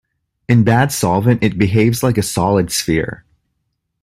In 0.49 0.63
bad 0.63 0.91
solvent 0.91 1.43
it 1.43 1.59
behaves 1.59 2.01
like 2.01 2.17
a 2.17 2.23
solid 2.23 2.71
sphere. 2.71 3.23